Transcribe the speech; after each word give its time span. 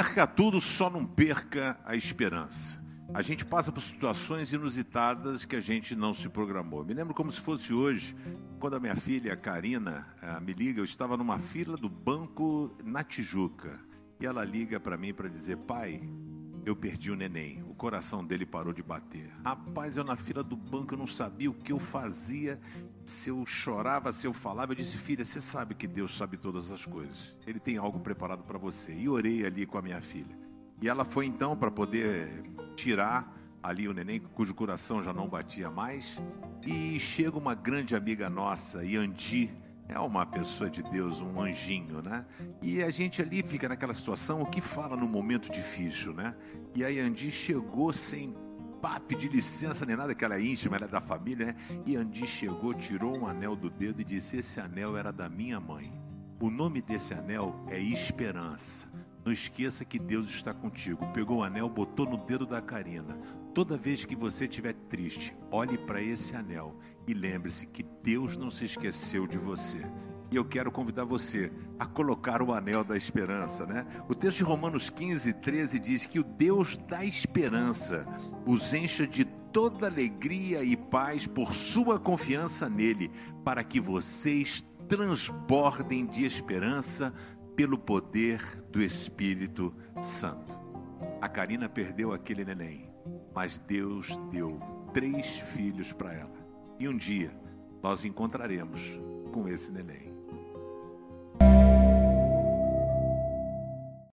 perca 0.00 0.26
tudo, 0.26 0.62
só 0.62 0.88
não 0.88 1.04
perca 1.04 1.78
a 1.84 1.94
esperança. 1.94 2.82
A 3.12 3.20
gente 3.20 3.44
passa 3.44 3.70
por 3.70 3.82
situações 3.82 4.50
inusitadas 4.50 5.44
que 5.44 5.54
a 5.54 5.60
gente 5.60 5.94
não 5.94 6.14
se 6.14 6.26
programou. 6.30 6.82
Me 6.82 6.94
lembro 6.94 7.12
como 7.12 7.30
se 7.30 7.38
fosse 7.38 7.74
hoje, 7.74 8.16
quando 8.58 8.76
a 8.76 8.80
minha 8.80 8.96
filha, 8.96 9.36
Karina, 9.36 10.08
eh, 10.22 10.40
me 10.40 10.54
liga, 10.54 10.80
eu 10.80 10.86
estava 10.86 11.18
numa 11.18 11.38
fila 11.38 11.76
do 11.76 11.88
banco 11.88 12.74
na 12.82 13.04
Tijuca. 13.04 13.78
E 14.18 14.24
ela 14.24 14.42
liga 14.42 14.80
para 14.80 14.96
mim 14.96 15.12
para 15.12 15.28
dizer: 15.28 15.58
pai, 15.58 16.00
eu 16.64 16.76
perdi 16.76 17.10
o 17.10 17.16
neném. 17.16 17.62
O 17.68 17.74
coração 17.74 18.24
dele 18.24 18.44
parou 18.44 18.72
de 18.72 18.82
bater. 18.82 19.30
Rapaz, 19.44 19.96
eu 19.96 20.04
na 20.04 20.16
fila 20.16 20.42
do 20.42 20.56
banco 20.56 20.94
eu 20.94 20.98
não 20.98 21.06
sabia 21.06 21.50
o 21.50 21.54
que 21.54 21.72
eu 21.72 21.78
fazia, 21.78 22.60
se 23.04 23.30
eu 23.30 23.44
chorava, 23.46 24.12
se 24.12 24.26
eu 24.26 24.32
falava. 24.32 24.72
Eu 24.72 24.76
disse: 24.76 24.96
filha, 24.96 25.24
você 25.24 25.40
sabe 25.40 25.74
que 25.74 25.86
Deus 25.86 26.16
sabe 26.16 26.36
todas 26.36 26.70
as 26.70 26.84
coisas. 26.84 27.36
Ele 27.46 27.58
tem 27.58 27.76
algo 27.76 28.00
preparado 28.00 28.44
para 28.44 28.58
você. 28.58 28.94
E 28.94 29.08
orei 29.08 29.44
ali 29.44 29.66
com 29.66 29.78
a 29.78 29.82
minha 29.82 30.00
filha. 30.00 30.38
E 30.82 30.88
ela 30.88 31.04
foi 31.04 31.26
então 31.26 31.56
para 31.56 31.70
poder 31.70 32.42
tirar 32.74 33.36
ali 33.62 33.86
o 33.86 33.92
neném, 33.92 34.18
cujo 34.20 34.54
coração 34.54 35.02
já 35.02 35.12
não 35.12 35.28
batia 35.28 35.70
mais. 35.70 36.20
E 36.66 36.98
chega 36.98 37.36
uma 37.36 37.54
grande 37.54 37.94
amiga 37.94 38.30
nossa, 38.30 38.84
Yandi 38.84 39.50
é 39.92 39.98
uma 39.98 40.24
pessoa 40.24 40.70
de 40.70 40.82
Deus, 40.82 41.20
um 41.20 41.40
anjinho, 41.40 42.00
né? 42.00 42.24
E 42.62 42.82
a 42.82 42.90
gente 42.90 43.20
ali 43.20 43.42
fica 43.42 43.68
naquela 43.68 43.92
situação, 43.92 44.40
o 44.40 44.46
que 44.46 44.60
fala 44.60 44.96
no 44.96 45.08
momento 45.08 45.50
difícil, 45.50 46.14
né? 46.14 46.34
E 46.74 46.84
a 46.84 46.88
Andi 47.04 47.30
chegou 47.30 47.92
sem 47.92 48.34
papo 48.80 49.14
de 49.14 49.28
licença 49.28 49.84
nem 49.84 49.96
nada, 49.96 50.14
que 50.14 50.24
ela 50.24 50.36
é 50.36 50.40
íntima, 50.40 50.76
ela 50.76 50.86
é 50.86 50.88
da 50.88 51.00
família, 51.00 51.46
né? 51.46 51.54
E 51.84 51.96
Andi 51.96 52.26
chegou, 52.26 52.72
tirou 52.72 53.18
um 53.18 53.26
anel 53.26 53.56
do 53.56 53.68
dedo 53.68 54.00
e 54.00 54.04
disse: 54.04 54.38
Esse 54.38 54.60
anel 54.60 54.96
era 54.96 55.12
da 55.12 55.28
minha 55.28 55.58
mãe. 55.58 55.92
O 56.40 56.48
nome 56.48 56.80
desse 56.80 57.12
anel 57.12 57.54
é 57.68 57.78
Esperança. 57.78 58.88
Não 59.30 59.34
esqueça 59.34 59.84
que 59.84 59.96
Deus 59.96 60.28
está 60.28 60.52
contigo. 60.52 61.06
Pegou 61.12 61.38
o 61.38 61.42
anel, 61.44 61.68
botou 61.68 62.04
no 62.04 62.16
dedo 62.16 62.44
da 62.44 62.60
Karina. 62.60 63.16
Toda 63.54 63.76
vez 63.76 64.04
que 64.04 64.16
você 64.16 64.46
estiver 64.46 64.74
triste, 64.88 65.36
olhe 65.52 65.78
para 65.78 66.02
esse 66.02 66.34
anel 66.34 66.74
e 67.06 67.14
lembre-se 67.14 67.64
que 67.64 67.84
Deus 68.02 68.36
não 68.36 68.50
se 68.50 68.64
esqueceu 68.64 69.28
de 69.28 69.38
você. 69.38 69.88
E 70.32 70.34
eu 70.34 70.44
quero 70.44 70.72
convidar 70.72 71.04
você 71.04 71.52
a 71.78 71.86
colocar 71.86 72.42
o 72.42 72.52
anel 72.52 72.82
da 72.82 72.96
esperança, 72.96 73.64
né? 73.64 73.86
O 74.08 74.16
texto 74.16 74.38
de 74.38 74.42
Romanos 74.42 74.90
15, 74.90 75.32
13 75.34 75.78
diz 75.78 76.06
que 76.06 76.18
o 76.18 76.24
Deus 76.24 76.76
da 76.76 77.04
esperança 77.04 78.04
os 78.44 78.74
encha 78.74 79.06
de 79.06 79.24
toda 79.24 79.86
alegria 79.86 80.64
e 80.64 80.76
paz 80.76 81.24
por 81.24 81.54
sua 81.54 82.00
confiança 82.00 82.68
nele, 82.68 83.12
para 83.44 83.62
que 83.62 83.80
vocês 83.80 84.64
transbordem 84.88 86.04
de 86.04 86.24
esperança 86.24 87.14
pelo 87.60 87.76
poder 87.76 88.40
do 88.70 88.80
Espírito 88.80 89.70
Santo. 90.00 90.58
A 91.20 91.28
Karina 91.28 91.68
perdeu 91.68 92.10
aquele 92.10 92.42
neném, 92.42 92.88
mas 93.34 93.58
Deus 93.58 94.16
deu 94.32 94.58
três 94.94 95.40
filhos 95.52 95.92
para 95.92 96.14
ela. 96.14 96.32
E 96.78 96.88
um 96.88 96.96
dia 96.96 97.30
nós 97.82 98.02
encontraremos 98.02 98.80
com 99.30 99.46
esse 99.46 99.70
neném. 99.72 100.10